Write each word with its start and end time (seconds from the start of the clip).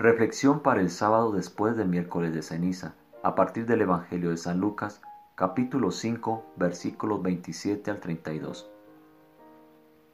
Reflexión 0.00 0.60
para 0.60 0.80
el 0.80 0.90
sábado 0.90 1.32
después 1.32 1.76
del 1.76 1.88
miércoles 1.88 2.32
de 2.32 2.42
ceniza, 2.42 2.94
a 3.24 3.34
partir 3.34 3.66
del 3.66 3.80
Evangelio 3.80 4.30
de 4.30 4.36
San 4.36 4.60
Lucas, 4.60 5.02
capítulo 5.34 5.90
5, 5.90 6.52
versículos 6.54 7.20
27 7.20 7.90
al 7.90 7.98
32. 7.98 8.70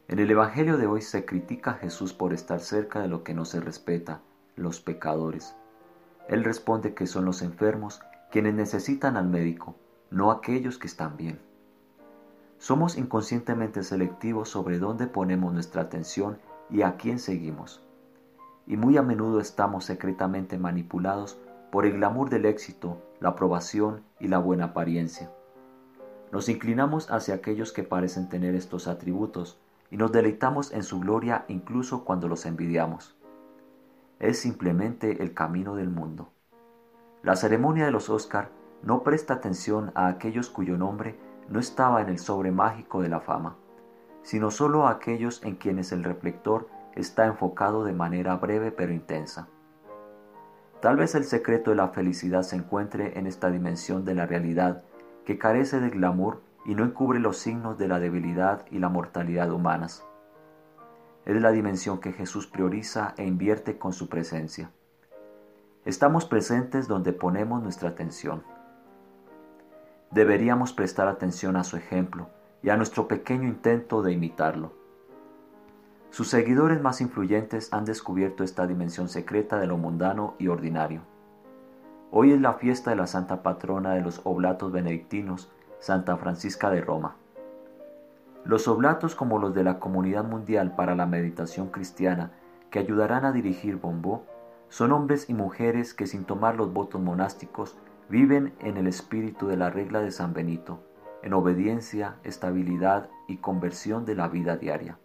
En 0.09 0.21
el 0.21 0.31
Evangelio 0.31 0.79
de 0.79 0.87
hoy 0.87 1.03
se 1.03 1.27
critica 1.27 1.73
a 1.73 1.75
Jesús 1.75 2.15
por 2.15 2.33
estar 2.33 2.61
cerca 2.61 3.03
de 3.03 3.09
lo 3.09 3.25
que 3.25 3.35
no 3.35 3.45
se 3.45 3.61
respeta, 3.61 4.23
los 4.57 4.81
pecadores. 4.81 5.55
Él 6.31 6.45
responde 6.45 6.95
que 6.95 7.07
son 7.07 7.27
los 7.27 7.43
enfermos 7.43 8.01
quienes 8.31 8.55
necesitan 8.55 9.19
al 9.19 9.29
médico, 9.29 9.75
no 10.11 10.31
aquellos 10.31 10.79
que 10.79 10.87
están 10.87 11.19
bien. 11.19 11.39
Somos 12.57 12.97
inconscientemente 12.97 13.83
selectivos 13.83 14.49
sobre 14.49 14.79
dónde 14.79 15.09
ponemos 15.09 15.53
nuestra 15.53 15.83
atención 15.83 16.39
y 16.71 16.81
a 16.81 16.97
quién 16.97 17.19
seguimos 17.19 17.84
y 18.67 18.77
muy 18.77 18.97
a 18.97 19.03
menudo 19.03 19.41
estamos 19.41 19.85
secretamente 19.85 20.59
manipulados 20.59 21.39
por 21.71 21.87
el 21.87 21.95
glamour 21.95 22.31
del 22.31 22.47
éxito, 22.47 23.03
la 23.21 23.31
aprobación 23.31 24.03
y 24.21 24.29
la 24.29 24.39
buena 24.39 24.67
apariencia. 24.67 25.31
Nos 26.33 26.49
inclinamos 26.49 27.11
hacia 27.11 27.35
aquellos 27.35 27.73
que 27.73 27.83
parecen 27.83 28.29
tener 28.29 28.55
estos 28.55 28.89
atributos 28.89 29.61
y 29.91 29.97
nos 29.97 30.13
deleitamos 30.13 30.73
en 30.73 30.83
su 30.83 31.01
gloria 31.01 31.45
incluso 31.49 32.05
cuando 32.05 32.29
los 32.29 32.47
envidiamos. 32.47 33.17
Es 34.19 34.41
simplemente 34.41 35.23
el 35.23 35.35
camino 35.35 35.77
del 35.77 35.91
mundo. 35.91 36.31
La 37.23 37.37
ceremonia 37.37 37.85
de 37.85 37.91
los 37.91 38.11
Oscar 38.11 38.51
no 38.83 39.03
presta 39.03 39.35
atención 39.35 39.93
a 39.95 40.09
aquellos 40.09 40.51
cuyo 40.51 40.77
nombre 40.77 41.19
no 41.49 41.59
estaba 41.59 42.03
en 42.03 42.09
el 42.09 42.19
sobre 42.19 42.51
mágico 42.51 43.03
de 43.03 43.09
la 43.09 43.21
fama, 43.21 43.57
sino 44.23 44.51
solo 44.51 44.87
a 44.87 44.91
aquellos 44.91 45.43
en 45.43 45.57
quienes 45.57 45.93
el 45.93 46.05
reflector 46.05 46.69
está 46.95 47.27
enfocado 47.27 47.85
de 47.85 47.93
manera 47.93 48.37
breve 48.37 48.71
pero 48.73 48.93
intensa. 48.93 49.49
Tal 50.81 50.97
vez 50.97 51.15
el 51.15 51.25
secreto 51.25 51.71
de 51.71 51.77
la 51.77 51.89
felicidad 51.89 52.43
se 52.43 52.57
encuentre 52.57 53.19
en 53.19 53.27
esta 53.27 53.51
dimensión 53.51 54.05
de 54.05 54.15
la 54.15 54.27
realidad 54.27 54.83
que 55.25 55.39
carece 55.39 55.81
de 55.81 55.91
glamour 55.91 56.43
y 56.67 56.75
no 56.75 56.85
encubre 56.85 57.19
los 57.19 57.39
signos 57.39 57.79
de 57.79 57.89
la 57.89 57.99
debilidad 57.99 58.65
y 58.71 58.79
la 58.79 58.89
mortalidad 58.89 59.51
humanas. 59.51 60.05
Es 61.25 61.41
la 61.41 61.53
dimensión 61.53 62.01
que 62.01 62.13
Jesús 62.13 62.47
prioriza 62.47 63.15
e 63.17 63.25
invierte 63.25 63.79
con 63.79 63.93
su 63.93 64.09
presencia. 64.09 64.71
Estamos 65.87 66.27
presentes 66.27 66.87
donde 66.87 67.13
ponemos 67.13 67.63
nuestra 67.63 67.91
atención. 67.91 68.43
Deberíamos 70.11 70.73
prestar 70.73 71.09
atención 71.09 71.57
a 71.57 71.65
su 71.65 71.77
ejemplo 71.77 72.29
y 72.63 72.71
a 72.71 72.77
nuestro 72.77 73.09
pequeño 73.09 73.49
intento 73.49 74.03
de 74.03 74.13
imitarlo. 74.13 74.84
Sus 76.15 76.29
seguidores 76.29 76.81
más 76.81 77.01
influyentes 77.01 77.73
han 77.73 77.85
descubierto 77.85 78.45
esta 78.45 78.69
dimensión 78.69 79.09
secreta 79.09 79.59
de 79.59 79.67
lo 79.67 79.77
mundano 79.77 80.37
y 80.39 80.47
ordinario. 80.47 81.01
Hoy 82.13 82.31
es 82.31 82.41
la 82.41 82.53
fiesta 82.55 82.91
de 82.91 82.97
la 82.97 83.09
santa 83.09 83.43
patrona 83.43 83.95
de 83.95 84.01
los 84.01 84.21
oblatos 84.23 84.71
benedictinos, 84.71 85.51
Santa 85.81 86.17
Francisca 86.17 86.71
de 86.71 86.83
Roma. 86.83 87.17
Los 88.45 88.69
oblatos 88.69 89.17
como 89.17 89.41
los 89.41 89.57
de 89.57 89.65
la 89.65 89.81
Comunidad 89.81 90.23
Mundial 90.23 90.77
para 90.77 90.95
la 90.95 91.07
Meditación 91.07 91.71
Cristiana, 91.71 92.31
que 92.71 92.79
ayudarán 92.79 93.25
a 93.25 93.33
dirigir 93.33 93.79
Bombó, 93.79 94.25
son 94.69 94.93
hombres 94.93 95.29
y 95.29 95.35
mujeres 95.35 95.95
que 95.95 96.07
sin 96.07 96.23
tomar 96.23 96.55
los 96.55 96.73
votos 96.73 97.01
monásticos 97.01 97.77
viven 98.09 98.53
en 98.61 98.77
el 98.77 98.87
espíritu 98.87 99.49
de 99.49 99.57
la 99.57 99.69
regla 99.69 99.99
de 99.99 100.13
San 100.13 100.33
Benito, 100.33 100.79
en 101.25 101.35
obediencia, 101.35 102.19
estabilidad 102.23 103.11
y 103.27 103.39
conversión 103.39 104.05
de 104.05 104.15
la 104.15 104.29
vida 104.29 104.57
diaria. 104.57 104.97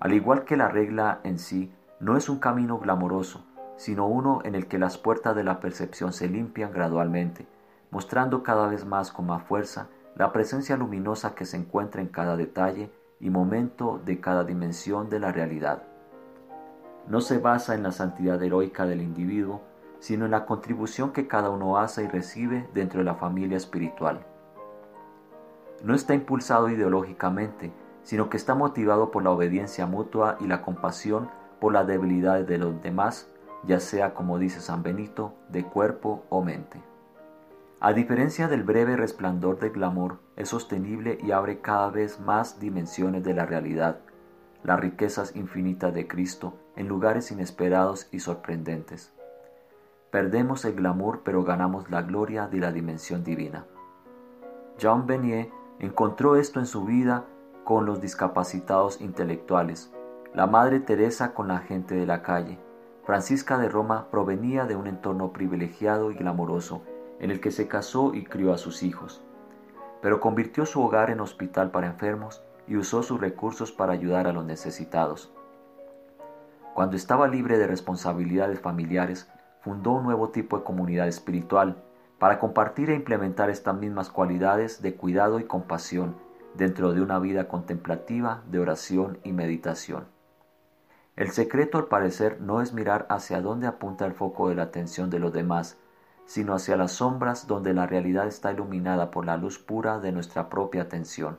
Al 0.00 0.12
igual 0.12 0.44
que 0.44 0.56
la 0.56 0.68
regla 0.68 1.20
en 1.24 1.38
sí, 1.38 1.72
no 2.00 2.16
es 2.16 2.28
un 2.28 2.38
camino 2.38 2.78
glamoroso, 2.78 3.44
sino 3.76 4.06
uno 4.06 4.40
en 4.44 4.54
el 4.54 4.66
que 4.66 4.78
las 4.78 4.96
puertas 4.96 5.34
de 5.34 5.44
la 5.44 5.60
percepción 5.60 6.12
se 6.12 6.28
limpian 6.28 6.72
gradualmente, 6.72 7.46
mostrando 7.90 8.42
cada 8.42 8.68
vez 8.68 8.84
más 8.84 9.10
con 9.10 9.26
más 9.26 9.42
fuerza 9.42 9.88
la 10.14 10.32
presencia 10.32 10.76
luminosa 10.76 11.34
que 11.34 11.44
se 11.44 11.56
encuentra 11.56 12.00
en 12.00 12.08
cada 12.08 12.36
detalle 12.36 12.90
y 13.20 13.30
momento 13.30 14.00
de 14.04 14.20
cada 14.20 14.44
dimensión 14.44 15.08
de 15.10 15.20
la 15.20 15.32
realidad. 15.32 15.82
No 17.08 17.20
se 17.20 17.38
basa 17.38 17.74
en 17.74 17.82
la 17.82 17.92
santidad 17.92 18.42
heroica 18.42 18.84
del 18.86 19.00
individuo, 19.00 19.62
sino 19.98 20.26
en 20.26 20.30
la 20.30 20.44
contribución 20.44 21.12
que 21.12 21.26
cada 21.26 21.50
uno 21.50 21.78
hace 21.78 22.04
y 22.04 22.08
recibe 22.08 22.68
dentro 22.74 22.98
de 22.98 23.04
la 23.04 23.14
familia 23.14 23.56
espiritual. 23.56 24.24
No 25.82 25.94
está 25.94 26.14
impulsado 26.14 26.68
ideológicamente, 26.68 27.72
sino 28.08 28.30
que 28.30 28.38
está 28.38 28.54
motivado 28.54 29.10
por 29.10 29.22
la 29.22 29.30
obediencia 29.30 29.84
mutua 29.84 30.38
y 30.40 30.46
la 30.46 30.62
compasión 30.62 31.28
por 31.60 31.74
las 31.74 31.86
debilidades 31.86 32.46
de 32.46 32.56
los 32.56 32.80
demás, 32.80 33.30
ya 33.64 33.80
sea, 33.80 34.14
como 34.14 34.38
dice 34.38 34.62
San 34.62 34.82
Benito, 34.82 35.34
de 35.50 35.64
cuerpo 35.64 36.24
o 36.30 36.42
mente. 36.42 36.80
A 37.80 37.92
diferencia 37.92 38.48
del 38.48 38.62
breve 38.62 38.96
resplandor 38.96 39.58
del 39.58 39.72
glamour, 39.72 40.20
es 40.36 40.48
sostenible 40.48 41.18
y 41.22 41.32
abre 41.32 41.60
cada 41.60 41.90
vez 41.90 42.18
más 42.18 42.58
dimensiones 42.58 43.24
de 43.24 43.34
la 43.34 43.44
realidad, 43.44 43.98
las 44.62 44.80
riquezas 44.80 45.36
infinitas 45.36 45.92
de 45.92 46.08
Cristo 46.08 46.54
en 46.76 46.88
lugares 46.88 47.30
inesperados 47.30 48.08
y 48.10 48.20
sorprendentes. 48.20 49.12
Perdemos 50.10 50.64
el 50.64 50.76
glamour 50.76 51.20
pero 51.26 51.44
ganamos 51.44 51.90
la 51.90 52.00
gloria 52.00 52.46
de 52.46 52.56
la 52.56 52.72
dimensión 52.72 53.22
divina. 53.22 53.66
Jean 54.78 55.06
Benier 55.06 55.50
encontró 55.78 56.36
esto 56.36 56.58
en 56.58 56.64
su 56.64 56.86
vida 56.86 57.26
con 57.68 57.84
los 57.84 58.00
discapacitados 58.00 58.98
intelectuales, 59.02 59.92
la 60.32 60.46
Madre 60.46 60.80
Teresa 60.80 61.34
con 61.34 61.48
la 61.48 61.58
gente 61.58 61.94
de 61.94 62.06
la 62.06 62.22
calle. 62.22 62.58
Francisca 63.04 63.58
de 63.58 63.68
Roma 63.68 64.06
provenía 64.10 64.64
de 64.64 64.74
un 64.74 64.86
entorno 64.86 65.34
privilegiado 65.34 66.10
y 66.10 66.14
glamoroso 66.14 66.80
en 67.20 67.30
el 67.30 67.42
que 67.42 67.50
se 67.50 67.68
casó 67.68 68.14
y 68.14 68.24
crió 68.24 68.54
a 68.54 68.56
sus 68.56 68.82
hijos, 68.82 69.22
pero 70.00 70.18
convirtió 70.18 70.64
su 70.64 70.80
hogar 70.80 71.10
en 71.10 71.20
hospital 71.20 71.70
para 71.70 71.88
enfermos 71.88 72.42
y 72.66 72.78
usó 72.78 73.02
sus 73.02 73.20
recursos 73.20 73.70
para 73.70 73.92
ayudar 73.92 74.26
a 74.26 74.32
los 74.32 74.46
necesitados. 74.46 75.30
Cuando 76.72 76.96
estaba 76.96 77.28
libre 77.28 77.58
de 77.58 77.66
responsabilidades 77.66 78.60
familiares, 78.60 79.30
fundó 79.60 79.90
un 79.90 80.04
nuevo 80.04 80.30
tipo 80.30 80.56
de 80.56 80.64
comunidad 80.64 81.06
espiritual 81.06 81.76
para 82.18 82.38
compartir 82.38 82.88
e 82.88 82.94
implementar 82.94 83.50
estas 83.50 83.74
mismas 83.74 84.08
cualidades 84.08 84.80
de 84.80 84.94
cuidado 84.94 85.38
y 85.38 85.44
compasión 85.44 86.27
dentro 86.54 86.92
de 86.92 87.00
una 87.00 87.18
vida 87.18 87.48
contemplativa 87.48 88.42
de 88.50 88.58
oración 88.58 89.18
y 89.24 89.32
meditación. 89.32 90.06
El 91.16 91.30
secreto 91.30 91.78
al 91.78 91.86
parecer 91.86 92.40
no 92.40 92.62
es 92.62 92.72
mirar 92.72 93.06
hacia 93.10 93.40
dónde 93.40 93.66
apunta 93.66 94.06
el 94.06 94.14
foco 94.14 94.48
de 94.48 94.54
la 94.54 94.62
atención 94.62 95.10
de 95.10 95.18
los 95.18 95.32
demás, 95.32 95.76
sino 96.26 96.54
hacia 96.54 96.76
las 96.76 96.92
sombras 96.92 97.46
donde 97.46 97.74
la 97.74 97.86
realidad 97.86 98.26
está 98.26 98.52
iluminada 98.52 99.10
por 99.10 99.26
la 99.26 99.36
luz 99.36 99.58
pura 99.58 99.98
de 99.98 100.12
nuestra 100.12 100.48
propia 100.48 100.82
atención. 100.82 101.38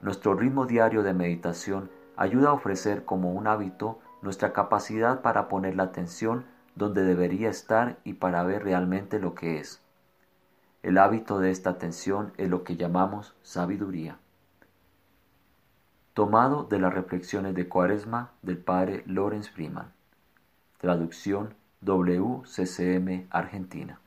Nuestro 0.00 0.34
ritmo 0.34 0.66
diario 0.66 1.02
de 1.02 1.14
meditación 1.14 1.90
ayuda 2.16 2.48
a 2.48 2.54
ofrecer 2.54 3.04
como 3.04 3.32
un 3.32 3.46
hábito 3.46 4.00
nuestra 4.22 4.52
capacidad 4.52 5.20
para 5.22 5.48
poner 5.48 5.76
la 5.76 5.84
atención 5.84 6.46
donde 6.74 7.04
debería 7.04 7.50
estar 7.50 7.98
y 8.02 8.14
para 8.14 8.42
ver 8.42 8.64
realmente 8.64 9.18
lo 9.18 9.34
que 9.34 9.58
es. 9.58 9.85
El 10.86 10.98
hábito 10.98 11.40
de 11.40 11.50
esta 11.50 11.70
atención 11.70 12.32
es 12.36 12.48
lo 12.48 12.62
que 12.62 12.76
llamamos 12.76 13.34
sabiduría. 13.42 14.18
Tomado 16.14 16.62
de 16.62 16.78
las 16.78 16.94
reflexiones 16.94 17.56
de 17.56 17.68
Cuaresma 17.68 18.30
del 18.42 18.58
padre 18.58 19.02
Lorenz 19.04 19.50
Freeman. 19.50 19.92
Traducción 20.78 21.54
WCCM 21.80 23.26
Argentina. 23.30 23.98